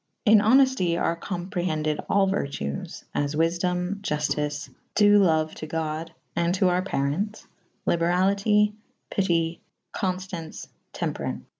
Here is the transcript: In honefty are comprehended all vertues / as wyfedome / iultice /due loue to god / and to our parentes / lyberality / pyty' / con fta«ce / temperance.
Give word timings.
In 0.25 0.39
honefty 0.39 0.97
are 0.99 1.15
comprehended 1.15 1.99
all 2.09 2.25
vertues 2.25 3.03
/ 3.09 3.13
as 3.13 3.35
wyfedome 3.35 4.01
/ 4.01 4.01
iultice 4.01 4.71
/due 4.95 5.19
loue 5.19 5.53
to 5.53 5.67
god 5.67 6.11
/ 6.25 6.35
and 6.35 6.55
to 6.55 6.69
our 6.69 6.81
parentes 6.81 7.45
/ 7.69 7.87
lyberality 7.87 8.73
/ 8.93 9.09
pyty' 9.13 9.59
/ 9.77 9.91
con 9.93 10.15
fta«ce 10.17 10.69
/ 10.81 10.91
temperance. 10.93 11.45